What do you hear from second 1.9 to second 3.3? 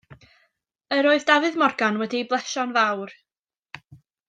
wedi ei blesio yn fawr.